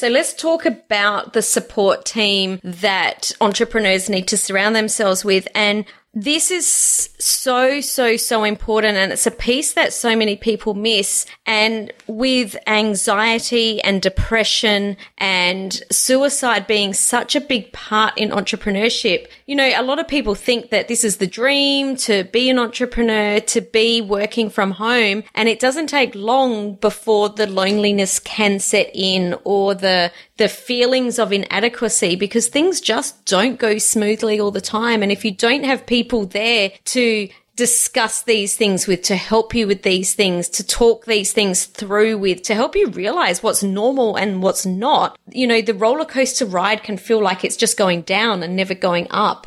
[0.00, 5.46] So let's talk about the support team that entrepreneurs need to surround themselves with.
[5.54, 8.96] And this is so, so, so important.
[8.96, 11.24] And it's a piece that so many people miss.
[11.46, 19.54] And with anxiety and depression and suicide being such a big part in entrepreneurship, you
[19.54, 23.38] know, a lot of people think that this is the dream to be an entrepreneur,
[23.40, 25.22] to be working from home.
[25.36, 31.20] And it doesn't take long before the loneliness can set in or the, the feelings
[31.20, 35.04] of inadequacy because things just don't go smoothly all the time.
[35.04, 35.99] And if you don't have people
[36.32, 37.28] there to
[37.60, 42.16] discuss these things with, to help you with these things, to talk these things through
[42.16, 46.46] with, to help you realize what's normal and what's not, you know, the roller coaster
[46.46, 49.46] ride can feel like it's just going down and never going up.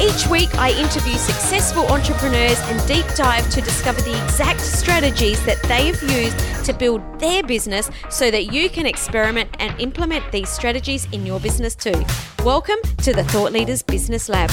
[0.00, 5.62] Each week, I interview successful entrepreneurs and deep dive to discover the exact strategies that
[5.62, 10.48] they have used to build their business so that you can experiment and implement these
[10.48, 12.04] strategies in your business too.
[12.44, 14.50] Welcome to the Thought Leaders Business Lab.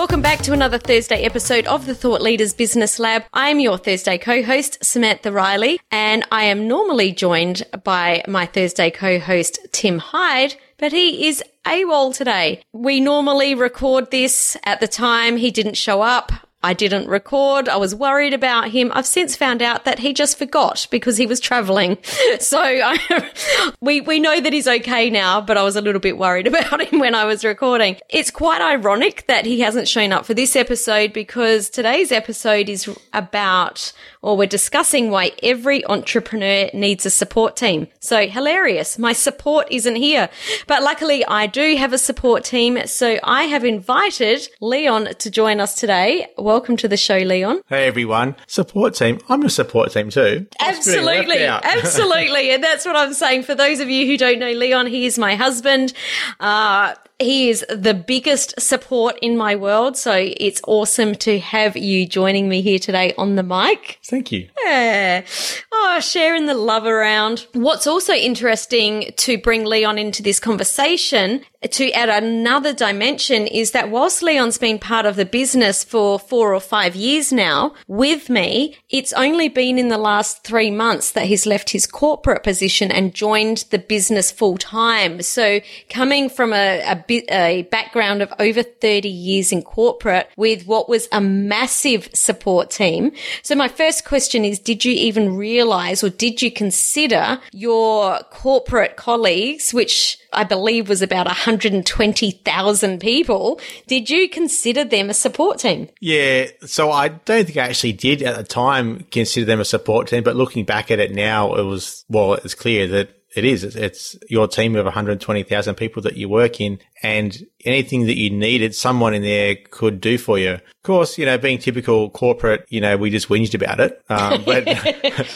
[0.00, 3.24] Welcome back to another Thursday episode of the Thought Leaders Business Lab.
[3.34, 9.58] I'm your Thursday co-host, Samantha Riley, and I am normally joined by my Thursday co-host,
[9.72, 12.62] Tim Hyde, but he is AWOL today.
[12.72, 16.32] We normally record this at the time he didn't show up.
[16.62, 17.68] I didn't record.
[17.68, 18.92] I was worried about him.
[18.94, 21.98] I've since found out that he just forgot because he was traveling.
[22.38, 23.30] So I,
[23.80, 26.82] we, we know that he's okay now, but I was a little bit worried about
[26.82, 27.96] him when I was recording.
[28.08, 32.88] It's quite ironic that he hasn't shown up for this episode because today's episode is
[33.12, 37.88] about, or we're discussing why every entrepreneur needs a support team.
[38.00, 38.98] So hilarious.
[38.98, 40.28] My support isn't here,
[40.66, 42.86] but luckily I do have a support team.
[42.86, 47.62] So I have invited Leon to join us today welcome to the show, Leon.
[47.68, 49.20] Hey everyone, support team.
[49.28, 50.46] I'm a support team too.
[50.60, 53.44] Absolutely, absolutely, and that's what I'm saying.
[53.44, 55.92] For those of you who don't know Leon, he is my husband.
[56.38, 59.96] Uh, he is the biggest support in my world.
[59.96, 63.98] So it's awesome to have you joining me here today on the mic.
[64.04, 64.48] Thank you.
[64.64, 65.24] Yeah.
[65.72, 67.46] Oh, sharing the love around.
[67.52, 73.90] What's also interesting to bring Leon into this conversation to add another dimension is that
[73.90, 78.76] whilst Leon's been part of the business for four or five years now with me,
[78.88, 83.14] it's only been in the last three months that he's left his corporate position and
[83.14, 85.20] joined the business full time.
[85.20, 85.60] So
[85.90, 91.08] coming from a, a a background of over 30 years in corporate with what was
[91.12, 93.12] a massive support team.
[93.42, 98.96] So my first question is, did you even realize or did you consider your corporate
[98.96, 103.60] colleagues, which I believe was about 120,000 people.
[103.86, 105.88] Did you consider them a support team?
[106.00, 106.46] Yeah.
[106.64, 110.22] So I don't think I actually did at the time consider them a support team,
[110.22, 113.64] but looking back at it now, it was, well, it's clear that it is.
[113.64, 118.74] It's, your team of 120,000 people that you work in and anything that you needed,
[118.74, 120.52] someone in there could do for you.
[120.52, 124.02] Of course, you know, being typical corporate, you know, we just whinged about it.
[124.08, 124.66] Um, but,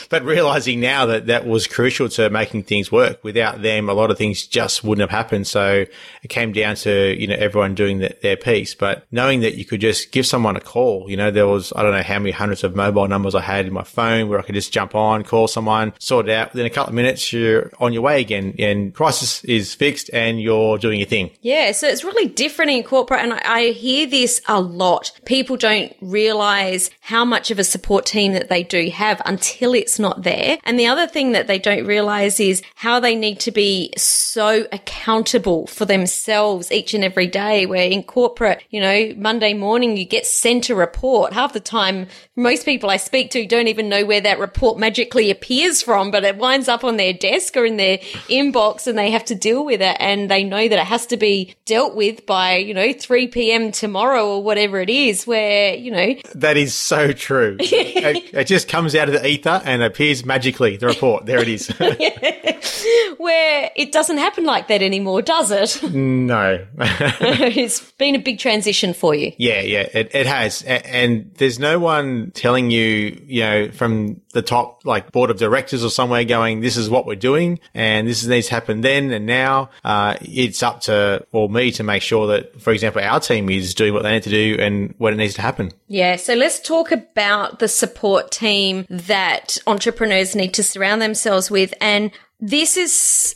[0.10, 3.22] but realizing now that that was crucial to making things work.
[3.22, 5.47] Without them, a lot of things just wouldn't have happened.
[5.47, 5.84] So
[6.22, 9.65] it came down to, you know, everyone doing the, their piece, but knowing that you
[9.65, 12.33] could just give someone a call, you know, there was, I don't know how many
[12.33, 15.25] hundreds of mobile numbers I had in my phone where I could just jump on,
[15.25, 16.53] call someone, sort it out.
[16.53, 20.41] Within a couple of minutes, you're on your way again and crisis is fixed and
[20.41, 21.31] you're doing your thing.
[21.41, 21.72] Yeah.
[21.72, 23.21] So it's really different in corporate.
[23.21, 25.11] And I, hear this a lot.
[25.25, 29.98] People don't realize how much of a support team that they do have until it's
[29.98, 30.59] not there.
[30.65, 34.66] And the other thing that they don't realize is how they need to be so
[34.72, 37.66] accountable for themselves each and every day.
[37.66, 41.33] Where in corporate, you know, Monday morning you get sent a report.
[41.33, 45.31] Half the time, most people I speak to don't even know where that report magically
[45.31, 47.98] appears from, but it winds up on their desk or in their
[48.28, 49.97] inbox and they have to deal with it.
[50.00, 53.72] And they know that it has to be dealt with by, you know, 3 p.m.
[53.72, 56.15] tomorrow or whatever it is, where, you know.
[56.34, 57.56] That is so true.
[57.60, 61.26] it, it, just comes out of the ether and appears magically, the report.
[61.26, 61.68] There it is.
[63.18, 65.92] where it doesn't happen like that anymore, does it?
[65.92, 66.66] No.
[66.78, 69.32] it's been a big transition for you.
[69.38, 70.62] Yeah, yeah, it, it has.
[70.62, 75.84] And there's no one telling you, you know, from the top, like board of directors
[75.84, 79.27] or somewhere going, this is what we're doing and this needs to happen then and
[79.27, 79.71] now.
[79.84, 83.75] Uh, it's up to, or me to make sure that, for example, our team is
[83.75, 85.71] doing what they need to do and when it needs to happen.
[85.89, 86.16] Yeah.
[86.16, 91.75] So let's talk about the support team that entrepreneurs need to surround themselves with.
[91.81, 92.92] And this is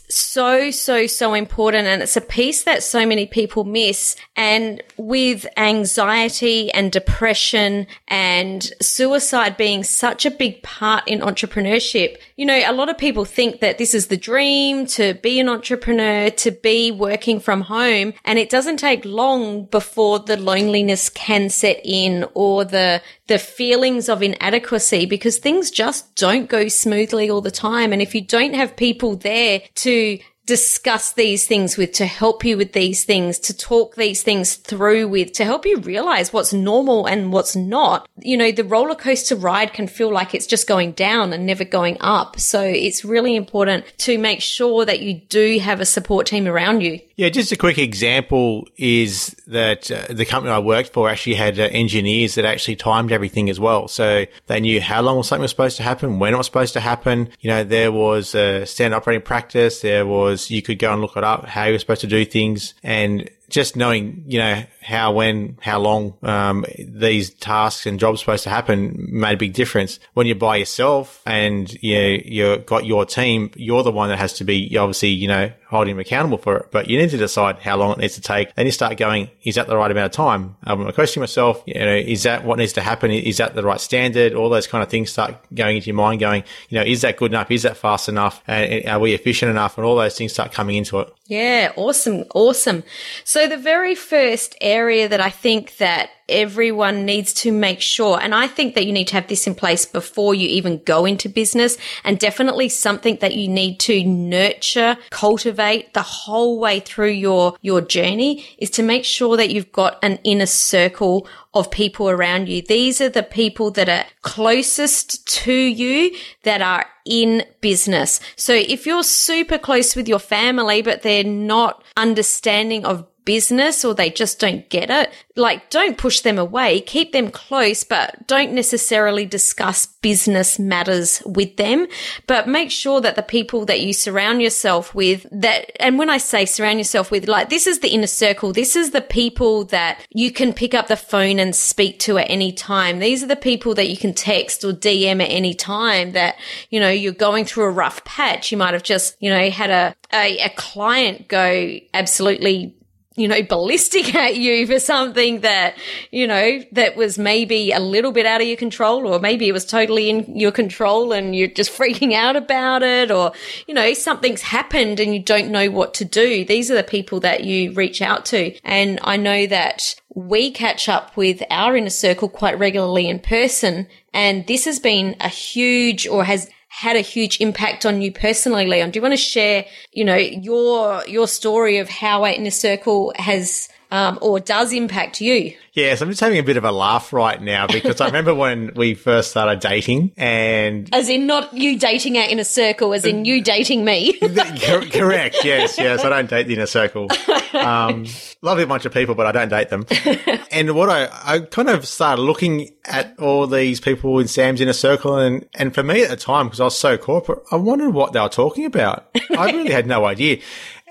[0.08, 1.86] so, so, so important.
[1.86, 4.16] And it's a piece that so many people miss.
[4.36, 12.44] And with anxiety and depression and suicide being such a big part in entrepreneurship, you
[12.44, 16.30] know, a lot of people think that this is the dream to be an entrepreneur,
[16.30, 18.12] to be working from home.
[18.24, 24.08] And it doesn't take long before the loneliness can set in or the, the feelings
[24.08, 27.92] of inadequacy because things just don't go smoothly all the time.
[27.92, 32.56] And if you don't have people there to discuss these things with, to help you
[32.56, 37.04] with these things, to talk these things through with, to help you realize what's normal
[37.04, 38.08] and what's not.
[38.18, 41.64] You know, the roller coaster ride can feel like it's just going down and never
[41.64, 42.40] going up.
[42.40, 46.80] So it's really important to make sure that you do have a support team around
[46.80, 46.98] you.
[47.16, 51.58] Yeah, just a quick example is that uh, the company I worked for actually had
[51.58, 53.88] uh, engineers that actually timed everything as well.
[53.88, 56.80] So they knew how long something was supposed to happen, when it was supposed to
[56.80, 57.28] happen.
[57.40, 59.80] You know, there was a standard operating practice.
[59.80, 62.74] There was, you could go and look it up, how you're supposed to do things.
[62.82, 68.44] And just knowing, you know, how, when, how long um, these tasks and jobs supposed
[68.44, 69.98] to happen made a big difference.
[70.14, 74.34] When you're by yourself and you you've got your team, you're the one that has
[74.34, 76.70] to be obviously, you know, holding them accountable for it.
[76.70, 78.54] But you need to decide how long it needs to take.
[78.54, 80.56] Then you start going, is that the right amount of time?
[80.64, 83.10] I'm questioning myself, you know, is that what needs to happen?
[83.10, 84.34] Is that the right standard?
[84.34, 87.16] All those kind of things start going into your mind going, you know, is that
[87.16, 87.50] good enough?
[87.50, 88.42] Is that fast enough?
[88.46, 89.76] And are we efficient enough?
[89.76, 91.12] And all those things start coming into it.
[91.28, 92.84] Yeah, awesome, awesome.
[93.22, 98.34] So the very first area that I think that everyone needs to make sure, and
[98.34, 101.28] I think that you need to have this in place before you even go into
[101.28, 107.56] business and definitely something that you need to nurture, cultivate the whole way through your,
[107.62, 112.48] your journey is to make sure that you've got an inner circle of people around
[112.48, 112.62] you.
[112.62, 118.20] These are the people that are closest to you that are in business.
[118.36, 123.94] So if you're super close with your family, but they're not understanding of business or
[123.94, 126.80] they just don't get it, like don't push them away.
[126.80, 131.86] Keep them close, but don't necessarily discuss business matters with them.
[132.26, 136.16] But make sure that the people that you surround yourself with that, and when I
[136.16, 138.54] say surround yourself with, like this is the inner circle.
[138.54, 142.30] This is the people that you can pick up the phone and speak to at
[142.30, 142.98] any time.
[142.98, 146.36] These are the people that you can text or DM at any time that,
[146.70, 148.50] you know, you're going through a rough patch.
[148.50, 152.74] You might have just, you know, had a, a, a client go absolutely
[153.18, 155.76] you know, ballistic at you for something that,
[156.10, 159.52] you know, that was maybe a little bit out of your control, or maybe it
[159.52, 163.32] was totally in your control and you're just freaking out about it, or,
[163.66, 166.44] you know, something's happened and you don't know what to do.
[166.44, 168.56] These are the people that you reach out to.
[168.64, 173.86] And I know that we catch up with our inner circle quite regularly in person.
[174.12, 178.66] And this has been a huge or has had a huge impact on you personally,
[178.66, 178.90] Leon.
[178.90, 183.68] Do you want to share, you know, your your story of how Inner Circle has
[183.90, 185.54] um, or does impact you?
[185.72, 188.72] Yes, I'm just having a bit of a laugh right now because I remember when
[188.74, 190.92] we first started dating and.
[190.92, 194.12] As in not you dating out in a circle, as in you dating me.
[194.18, 196.04] correct, yes, yes.
[196.04, 197.08] I don't date the inner circle.
[197.54, 198.06] Um,
[198.42, 199.86] love a bunch of people, but I don't date them.
[200.50, 204.72] and what I, I kind of started looking at all these people in Sam's inner
[204.72, 207.90] circle and, and for me at the time, because I was so corporate, I wondered
[207.90, 209.08] what they were talking about.
[209.36, 210.40] I really had no idea.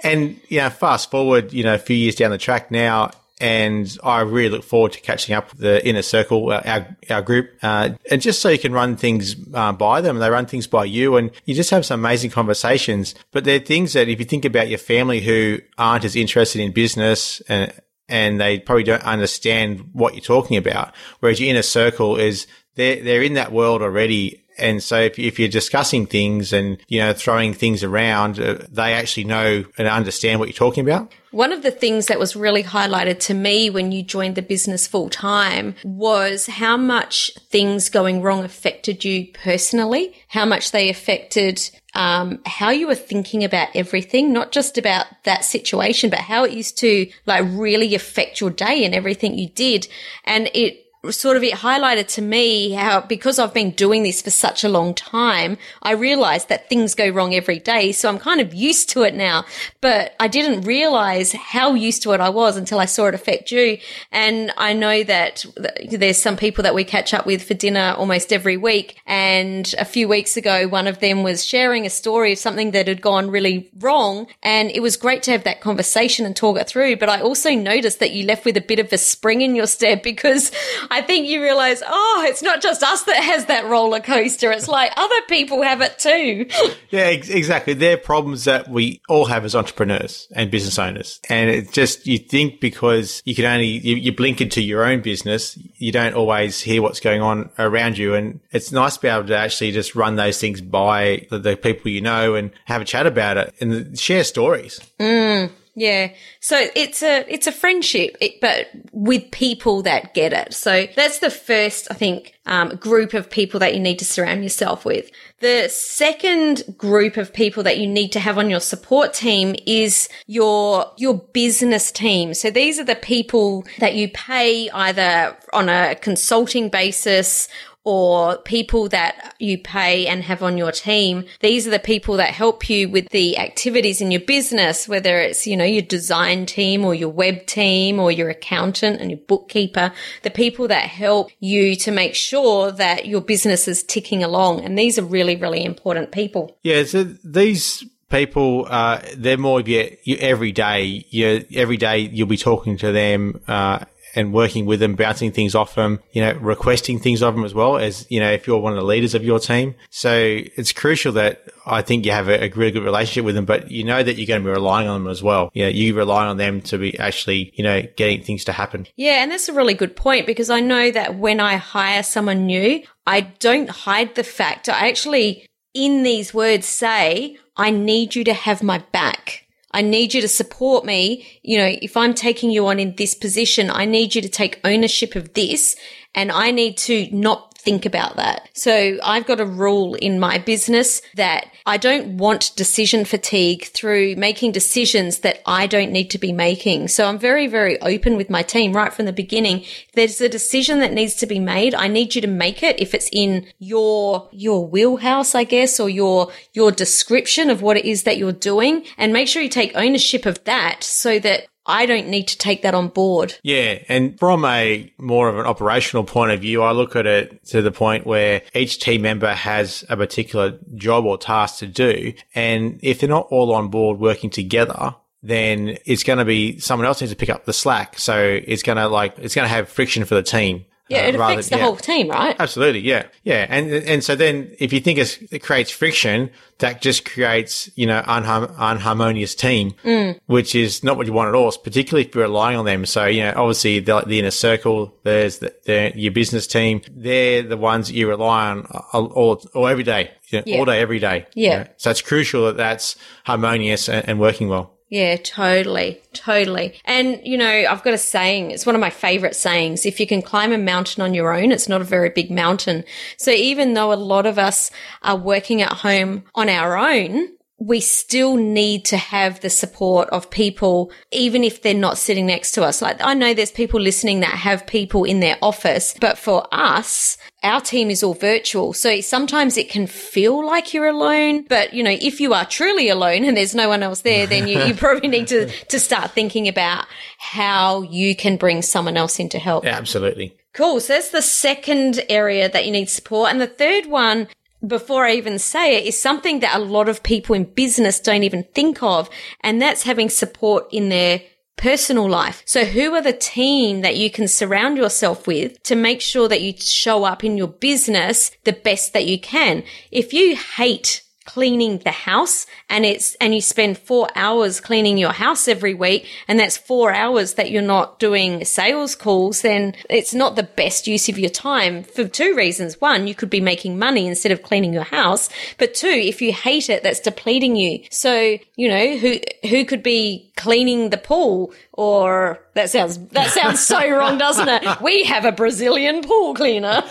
[0.03, 3.95] And, you know, fast forward, you know, a few years down the track now, and
[4.03, 7.51] I really look forward to catching up with the inner circle, uh, our, our group,
[7.61, 10.85] uh, and just so you can run things uh, by them, they run things by
[10.85, 13.13] you, and you just have some amazing conversations.
[13.31, 16.71] But they're things that if you think about your family who aren't as interested in
[16.71, 17.71] business and
[18.09, 23.03] and they probably don't understand what you're talking about, whereas your inner circle is they're
[23.03, 27.13] they're in that world already and so if, if you're discussing things and, you know,
[27.13, 31.11] throwing things around, uh, they actually know and understand what you're talking about.
[31.31, 34.87] One of the things that was really highlighted to me when you joined the business
[34.87, 41.69] full time was how much things going wrong affected you personally, how much they affected
[41.93, 46.53] um, how you were thinking about everything, not just about that situation, but how it
[46.53, 49.87] used to like really affect your day and everything you did.
[50.23, 54.29] And it sort of it highlighted to me how because I've been doing this for
[54.29, 57.91] such a long time, I realized that things go wrong every day.
[57.91, 59.45] So I'm kind of used to it now,
[59.81, 63.51] but I didn't realize how used to it I was until I saw it affect
[63.51, 63.77] you.
[64.11, 65.45] And I know that
[65.89, 69.01] there's some people that we catch up with for dinner almost every week.
[69.05, 72.87] And a few weeks ago, one of them was sharing a story of something that
[72.87, 74.27] had gone really wrong.
[74.43, 76.97] And it was great to have that conversation and talk it through.
[76.97, 79.67] But I also noticed that you left with a bit of a spring in your
[79.67, 80.51] step because
[80.89, 84.51] I think you realize, oh, it's not just us that has that roller coaster.
[84.51, 86.47] It's like other people have it too.
[86.89, 87.73] yeah, ex- exactly.
[87.73, 91.19] They're problems that we all have as entrepreneurs and business owners.
[91.29, 95.01] And it just, you think because you can only, you, you blink into your own
[95.01, 98.15] business, you don't always hear what's going on around you.
[98.15, 101.57] And it's nice to be able to actually just run those things by the, the
[101.57, 104.79] people you know and have a chat about it and share stories.
[104.99, 105.51] Mm.
[105.79, 106.13] Yeah.
[106.39, 110.55] So it's a, it's a friendship, but with people that get it.
[110.55, 114.41] So that's the first, I think, um, group of people that you need to surround
[114.41, 115.11] yourself with.
[115.39, 120.09] The second group of people that you need to have on your support team is
[120.25, 122.33] your, your business team.
[122.33, 127.49] So these are the people that you pay either on a consulting basis
[127.87, 131.23] or people that you pay and have on your team.
[131.39, 135.47] These are the people that help you with the activities in your business, whether it's,
[135.47, 139.93] you know, your design team or your web team or your accountant and your bookkeeper,
[140.23, 144.65] the people that help you to make sure that your business is ticking along.
[144.65, 146.57] And these are really, really important people.
[146.63, 146.83] Yeah.
[146.83, 151.05] So these people, uh, they're more of your, your every day.
[151.09, 153.85] You every day you'll be talking to them, uh,
[154.17, 157.53] and working with them, bouncing things off them, you know, requesting things of them as
[157.53, 159.75] well as, you know, if you're one of the leaders of your team.
[159.91, 163.45] So it's crucial that I think you have a, a really good relationship with them,
[163.45, 165.51] but you know that you're going to be relying on them as well.
[165.53, 168.87] You know, you rely on them to be actually, you know, getting things to happen.
[168.95, 169.21] Yeah.
[169.21, 172.81] And that's a really good point because I know that when I hire someone new,
[173.05, 174.67] I don't hide the fact.
[174.67, 175.45] I actually,
[175.75, 179.46] in these words, say, I need you to have my back.
[179.77, 181.39] I need you to support me.
[181.43, 184.59] You know, if I'm taking you on in this position, I need you to take
[184.63, 185.75] ownership of this
[186.15, 188.47] and I need to not think about that.
[188.53, 194.15] So I've got a rule in my business that I don't want decision fatigue through
[194.15, 196.87] making decisions that I don't need to be making.
[196.87, 199.63] So I'm very, very open with my team right from the beginning.
[199.63, 201.75] If there's a decision that needs to be made.
[201.75, 205.89] I need you to make it if it's in your, your wheelhouse, I guess, or
[205.89, 209.75] your, your description of what it is that you're doing and make sure you take
[209.75, 213.35] ownership of that so that I don't need to take that on board.
[213.43, 213.79] Yeah.
[213.89, 217.61] And from a more of an operational point of view, I look at it to
[217.61, 222.13] the point where each team member has a particular job or task to do.
[222.33, 226.85] And if they're not all on board working together, then it's going to be someone
[226.85, 227.99] else needs to pick up the slack.
[227.99, 230.65] So it's going to like, it's going to have friction for the team.
[230.89, 231.63] Yeah, it uh, affects the yeah.
[231.63, 232.35] whole team, right?
[232.39, 236.29] Absolutely, yeah, yeah, and and so then if you think it creates friction,
[236.59, 240.19] that just creates you know unhar- unharmonious team, mm.
[240.27, 241.51] which is not what you want at all.
[241.51, 242.85] Particularly if you're relying on them.
[242.85, 246.81] So you know, obviously the, the inner circle, there's the, the, your business team.
[246.89, 250.59] They're the ones that you rely on all, all, all every day, you know, yeah.
[250.59, 251.27] all day, every day.
[251.33, 251.51] Yeah.
[251.51, 251.69] You know?
[251.77, 254.76] So it's crucial that that's harmonious and, and working well.
[254.89, 256.01] Yeah, totally.
[256.13, 256.79] Totally.
[256.85, 259.85] And, you know, I've got a saying, it's one of my favorite sayings.
[259.85, 262.85] If you can climb a mountain on your own, it's not a very big mountain.
[263.17, 267.79] So even though a lot of us are working at home on our own, we
[267.79, 272.63] still need to have the support of people, even if they're not sitting next to
[272.63, 272.81] us.
[272.81, 277.17] Like I know there's people listening that have people in their office, but for us,
[277.41, 278.73] our team is all virtual.
[278.73, 282.89] So sometimes it can feel like you're alone, but you know, if you are truly
[282.89, 286.11] alone and there's no one else there, then you, you probably need to, to start
[286.11, 286.85] thinking about
[287.17, 289.63] how you can bring someone else in to help.
[289.63, 290.37] Yeah, absolutely.
[290.53, 290.79] Cool.
[290.79, 293.29] So that's the second area that you need support.
[293.29, 294.27] And the third one
[294.65, 298.23] before I even say it is something that a lot of people in business don't
[298.23, 299.09] even think of.
[299.41, 301.21] And that's having support in their
[301.57, 302.43] personal life.
[302.45, 306.41] So who are the team that you can surround yourself with to make sure that
[306.41, 309.63] you show up in your business the best that you can?
[309.91, 315.11] If you hate cleaning the house and it's, and you spend four hours cleaning your
[315.11, 320.13] house every week and that's four hours that you're not doing sales calls, then it's
[320.13, 322.81] not the best use of your time for two reasons.
[322.81, 325.29] One, you could be making money instead of cleaning your house.
[325.57, 327.83] But two, if you hate it, that's depleting you.
[327.91, 333.59] So, you know, who, who could be cleaning the pool or that sounds, that sounds
[333.59, 334.81] so wrong, doesn't it?
[334.81, 336.83] We have a Brazilian pool cleaner.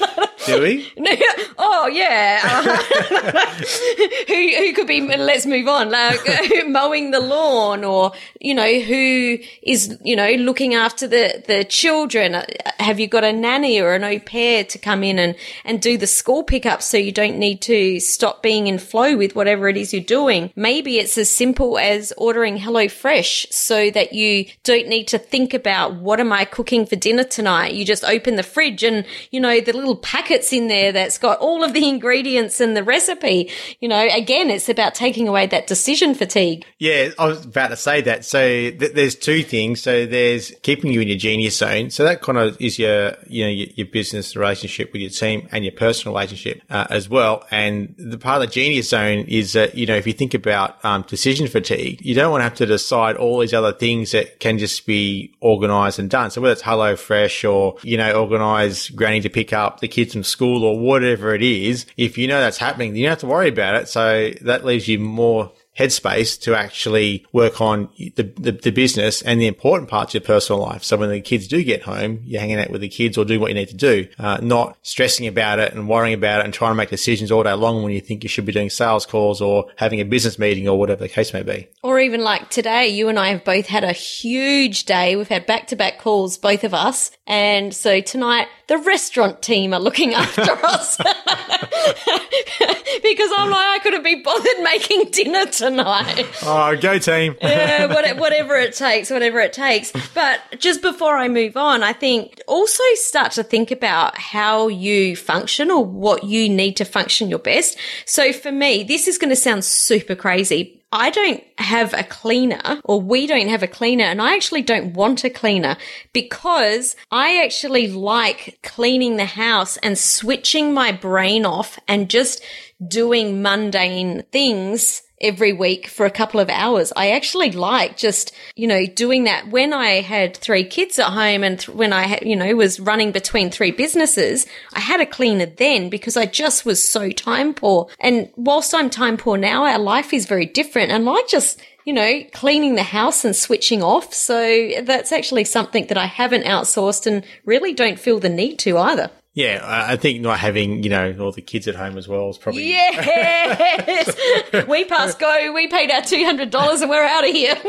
[0.47, 0.89] Do we?
[1.59, 2.41] oh yeah.
[2.45, 2.77] Uh,
[4.29, 5.01] who who could be?
[5.01, 5.91] Let's move on.
[5.91, 6.21] Like
[6.69, 12.45] mowing the lawn, or you know, who is you know looking after the the children?
[12.79, 15.99] Have you got a nanny or an au pair to come in and and do
[15.99, 19.77] the school pickup so you don't need to stop being in flow with whatever it
[19.77, 20.53] is you're doing?
[20.55, 25.95] Maybe it's as simple as ordering HelloFresh so that you don't need to think about
[25.95, 27.75] what am I cooking for dinner tonight.
[27.75, 31.39] You just open the fridge and you know the little packets in there that's got
[31.39, 33.51] all of the ingredients and the recipe.
[33.81, 36.65] You know, again, it's about taking away that decision fatigue.
[36.79, 38.25] Yeah, I was about to say that.
[38.25, 39.83] So th- there's two things.
[39.83, 41.91] So there's keeping you in your genius zone.
[41.91, 45.49] So that kind of is your, you know, your, your business relationship with your team
[45.53, 47.45] and your personal relationship uh, as well.
[47.51, 50.85] And the part of the genius zone is that, you know, if you think about
[50.85, 54.41] um, decision fatigue, you don't want to have to decide all these other things that
[54.41, 56.31] can just be organized and done.
[56.31, 60.25] So whether it's HelloFresh or, you know, organize granny to pick up the kids from
[60.25, 63.49] school or whatever it is, if you know that's happening, you don't have to worry
[63.49, 63.89] about it.
[63.89, 69.41] So that leaves you more headspace to actually work on the, the, the, business and
[69.41, 70.83] the important parts of your personal life.
[70.83, 73.41] So when the kids do get home, you're hanging out with the kids or doing
[73.41, 76.55] what you need to do, uh, not stressing about it and worrying about it and
[76.55, 79.07] trying to make decisions all day long when you think you should be doing sales
[79.07, 81.69] calls or having a business meeting or whatever the case may be.
[81.83, 85.17] Or even like today, you and I have both had a huge day.
[85.17, 87.11] We've had back to back calls, both of us.
[87.27, 90.97] And so tonight, the restaurant team are looking after us
[93.03, 96.27] because I'm like, I couldn't be bothered making dinner tonight.
[96.43, 97.37] Oh, go team.
[97.43, 99.93] yeah, whatever it takes, whatever it takes.
[100.15, 105.17] But just before I move on, I think also start to think about how you
[105.17, 107.79] function or what you need to function your best.
[108.05, 112.81] So for me, this is going to sound super crazy, I don't have a cleaner
[112.85, 115.77] or we don't have a cleaner and I actually don't want a cleaner
[116.13, 122.43] because I actually like cleaning the house and switching my brain off and just
[122.85, 126.93] doing mundane things every week for a couple of hours.
[126.95, 131.43] I actually like just, you know, doing that when I had three kids at home
[131.43, 135.47] and th- when I, you know, was running between three businesses, I had a cleaner
[135.47, 137.89] then because I just was so time poor.
[137.99, 141.95] And whilst I'm time poor now, our life is very different and I just, you
[141.95, 144.13] know, cleaning the house and switching off.
[144.13, 148.77] So that's actually something that I haven't outsourced and really don't feel the need to
[148.77, 149.11] either.
[149.37, 152.39] Yeah, I think not having, you know, all the kids at home as well is
[152.39, 152.71] probably.
[152.71, 154.17] Yes!
[154.67, 157.55] we passed go, we paid our $200 and we're out of here.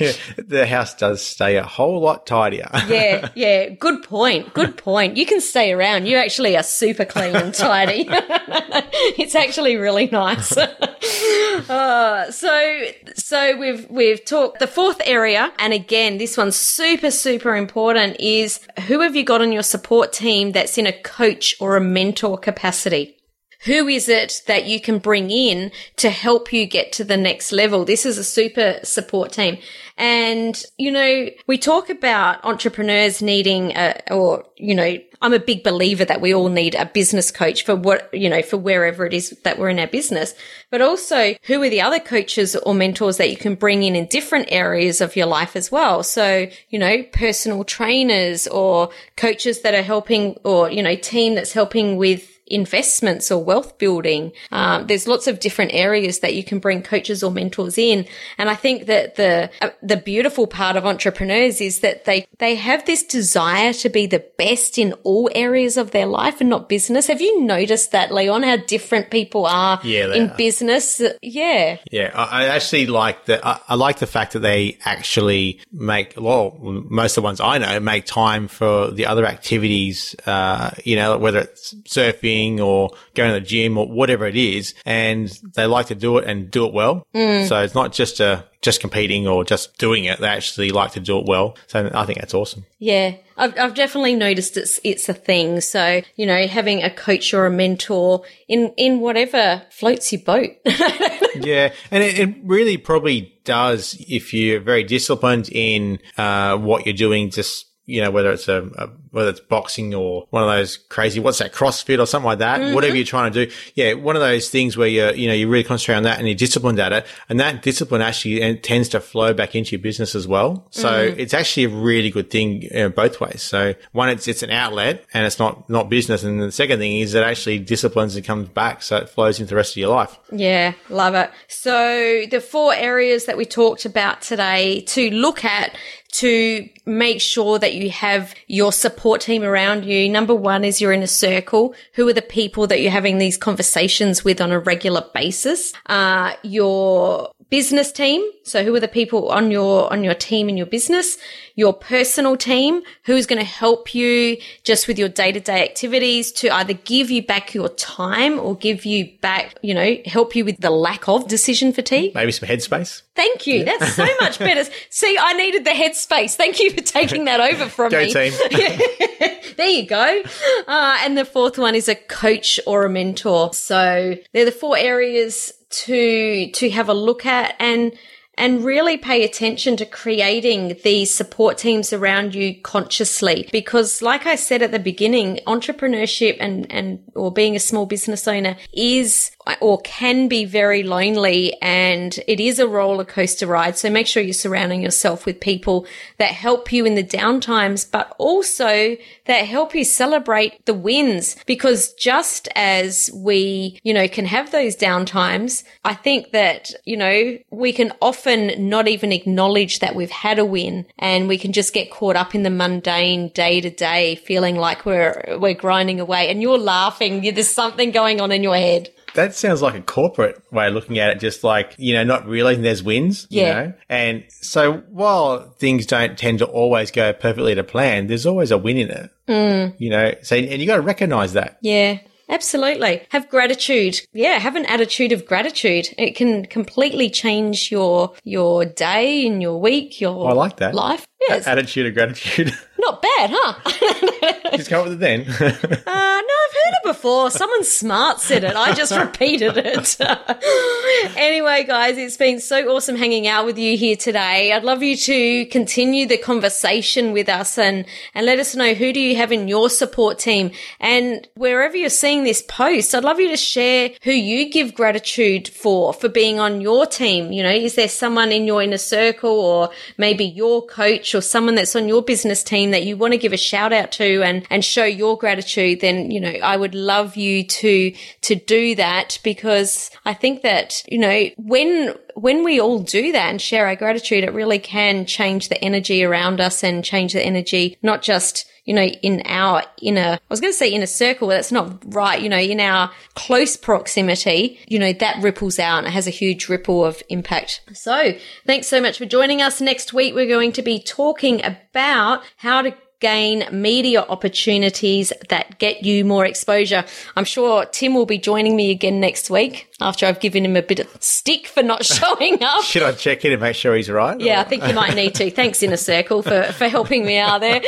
[0.00, 2.70] yeah, the house does stay a whole lot tidier.
[2.88, 3.68] yeah, yeah.
[3.68, 4.54] Good point.
[4.54, 5.18] Good point.
[5.18, 6.06] You can stay around.
[6.06, 8.06] You actually are super clean and tidy.
[8.08, 10.56] it's actually really nice.
[10.56, 15.52] Uh, so, so we've, we've talked the fourth area.
[15.58, 20.14] And again, this one's super, super important is who have you got on your support
[20.14, 20.29] team?
[20.30, 23.16] Team that's in a coach or a mentor capacity.
[23.64, 27.52] Who is it that you can bring in to help you get to the next
[27.52, 27.84] level?
[27.84, 29.58] This is a super support team.
[29.98, 35.62] And, you know, we talk about entrepreneurs needing a, or, you know, I'm a big
[35.62, 39.12] believer that we all need a business coach for what, you know, for wherever it
[39.12, 40.32] is that we're in our business,
[40.70, 44.06] but also who are the other coaches or mentors that you can bring in in
[44.06, 46.02] different areas of your life as well.
[46.02, 51.52] So, you know, personal trainers or coaches that are helping or, you know, team that's
[51.52, 54.32] helping with investments or wealth building.
[54.50, 58.06] Um, there's lots of different areas that you can bring coaches or mentors in.
[58.36, 62.56] And I think that the, uh, the beautiful part of entrepreneurs is that they, they
[62.56, 66.68] have this desire to be the best in all areas of their life and not
[66.68, 67.06] business.
[67.06, 70.36] Have you noticed that, Leon, how different people are yeah, in are.
[70.36, 71.00] business?
[71.22, 71.78] Yeah.
[71.90, 72.10] Yeah.
[72.14, 76.58] I, I actually like the, I, I, like the fact that they actually make, well,
[76.60, 81.16] most of the ones I know make time for the other activities, uh, you know,
[81.16, 84.74] whether it's surfing, or going to the gym or whatever it is.
[84.86, 87.06] And they like to do it and do it well.
[87.14, 87.48] Mm.
[87.48, 90.20] So it's not just a, just competing or just doing it.
[90.20, 91.56] They actually like to do it well.
[91.66, 92.64] So I think that's awesome.
[92.78, 93.16] Yeah.
[93.36, 95.60] I've, I've definitely noticed it's, it's a thing.
[95.60, 100.50] So, you know, having a coach or a mentor in, in whatever floats your boat.
[100.64, 101.72] yeah.
[101.90, 107.30] And it, it, really probably does if you're very disciplined in, uh, what you're doing,
[107.30, 111.18] just you know, whether it's a, a, whether it's boxing or one of those crazy,
[111.18, 112.74] what's that, CrossFit or something like that, mm-hmm.
[112.74, 113.52] whatever you're trying to do.
[113.74, 116.28] Yeah, one of those things where you're, you know, you really concentrate on that and
[116.28, 117.06] you're disciplined at it.
[117.28, 120.66] And that discipline actually tends to flow back into your business as well.
[120.70, 121.18] So mm.
[121.18, 123.42] it's actually a really good thing you know, both ways.
[123.42, 126.22] So one, it's, it's an outlet and it's not, not business.
[126.22, 128.82] And the second thing is it actually disciplines and comes back.
[128.82, 130.16] So it flows into the rest of your life.
[130.30, 131.30] Yeah, love it.
[131.48, 135.76] So the four areas that we talked about today to look at
[136.12, 140.08] to make sure that you have your support team around you.
[140.08, 141.74] Number one is you're in a circle.
[141.94, 145.72] Who are the people that you're having these conversations with on a regular basis?
[145.86, 148.22] Uh, your business team.
[148.44, 151.18] So who are the people on your, on your team in your business?
[151.56, 156.32] Your personal team, who's going to help you just with your day to day activities
[156.32, 160.44] to either give you back your time or give you back, you know, help you
[160.44, 162.14] with the lack of decision fatigue.
[162.14, 163.02] Maybe some headspace.
[163.20, 163.64] Thank you.
[163.66, 164.64] That's so much better.
[164.88, 166.36] See, I needed the headspace.
[166.36, 168.10] Thank you for taking that over from Go me.
[168.10, 168.32] team.
[169.58, 170.22] there you go.
[170.66, 173.52] Uh, and the fourth one is a coach or a mentor.
[173.52, 175.52] So they're the four areas
[175.84, 177.92] to to have a look at and
[178.38, 184.34] and really pay attention to creating these support teams around you consciously because like I
[184.34, 189.80] said at the beginning entrepreneurship and and or being a small business owner is or
[189.80, 193.76] can be very lonely and it is a roller coaster ride.
[193.76, 195.86] So make sure you're surrounding yourself with people
[196.18, 201.36] that help you in the downtimes but also that help you celebrate the wins.
[201.46, 207.38] Because just as we you know can have those downtimes I think that you know
[207.50, 211.72] we can often not even acknowledge that we've had a win and we can just
[211.72, 216.28] get caught up in the mundane day to day feeling like we're we're grinding away
[216.28, 220.40] and you're laughing there's something going on in your head That sounds like a corporate
[220.52, 223.52] way of looking at it, just like, you know, not realizing there's wins, you Yeah.
[223.64, 223.72] know?
[223.88, 228.58] And so while things don't tend to always go perfectly to plan, there's always a
[228.58, 229.10] win in it.
[229.28, 229.74] Mm.
[229.78, 231.58] You know, so, and you got to recognize that.
[231.62, 233.02] Yeah, absolutely.
[233.10, 234.00] Have gratitude.
[234.12, 235.88] Yeah, have an attitude of gratitude.
[235.98, 240.74] It can completely change your your day and your week, your I like that.
[240.74, 241.06] life.
[241.28, 242.56] Yeah, it's Attitude of gratitude.
[242.80, 244.50] not bad, huh?
[244.56, 245.26] just come up with it then.
[245.90, 247.30] Uh, no, I've heard it before.
[247.30, 248.54] Someone smart said it.
[248.54, 249.96] I just repeated it.
[251.16, 254.52] anyway, guys, it's been so awesome hanging out with you here today.
[254.52, 258.92] I'd love you to continue the conversation with us and, and let us know who
[258.92, 260.52] do you have in your support team.
[260.78, 265.48] And wherever you're seeing this post, I'd love you to share who you give gratitude
[265.48, 267.32] for, for being on your team.
[267.32, 271.54] You know, is there someone in your inner circle or maybe your coach or someone
[271.54, 274.46] that's on your business team that you want to give a shout out to and,
[274.50, 275.80] and show your gratitude?
[275.80, 280.82] Then, you know, I would love you to, to do that because I think that,
[280.86, 285.06] you know, when, when we all do that and share our gratitude, it really can
[285.06, 289.64] change the energy around us and change the energy, not just you know, in our
[289.82, 292.22] inner, I was going to say inner circle, but that's not right.
[292.22, 296.10] You know, in our close proximity, you know, that ripples out and it has a
[296.10, 297.62] huge ripple of impact.
[297.72, 298.12] So
[298.46, 299.60] thanks so much for joining us.
[299.60, 305.82] Next week, we're going to be talking about how to gain media opportunities that get
[305.82, 306.84] you more exposure.
[307.16, 310.62] I'm sure Tim will be joining me again next week after I've given him a
[310.62, 312.62] bit of stick for not showing up.
[312.64, 314.20] Should I check in and make sure he's right?
[314.20, 315.30] Yeah, I think you might need to.
[315.30, 317.60] Thanks, Inner Circle, for, for helping me out there.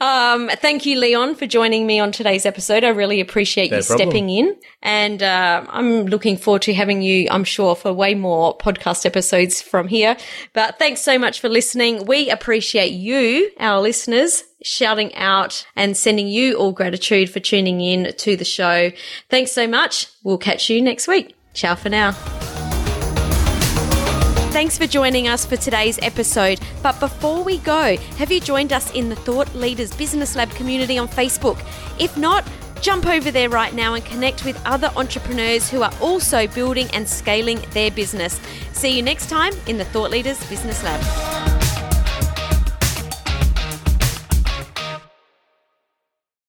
[0.00, 2.84] Um, thank you, Leon, for joining me on today's episode.
[2.84, 4.08] I really appreciate No you problem.
[4.08, 4.56] stepping in.
[4.82, 9.62] And uh, I'm looking forward to having you, I'm sure, for way more podcast episodes
[9.62, 10.16] from here.
[10.52, 12.04] But thanks so much for listening.
[12.06, 18.12] We appreciate you, our listeners, shouting out and sending you all gratitude for tuning in
[18.16, 18.90] to the show.
[19.28, 20.08] Thanks so much.
[20.24, 21.34] We'll catch you next week.
[21.52, 22.12] Ciao for now.
[24.52, 26.60] Thanks for joining us for today's episode.
[26.82, 30.98] But before we go, have you joined us in the Thought Leaders Business Lab community
[30.98, 31.58] on Facebook?
[31.98, 32.46] If not,
[32.82, 37.08] jump over there right now and connect with other entrepreneurs who are also building and
[37.08, 38.40] scaling their business.
[38.72, 41.61] See you next time in the Thought Leaders Business Lab.